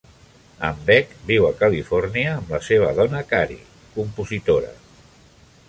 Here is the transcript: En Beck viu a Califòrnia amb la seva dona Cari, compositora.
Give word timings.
En 0.69 0.79
Beck 0.87 1.11
viu 1.27 1.45
a 1.49 1.51
Califòrnia 1.59 2.33
amb 2.37 2.55
la 2.55 2.61
seva 2.69 2.89
dona 3.01 3.21
Cari, 3.35 3.61
compositora. 3.99 4.73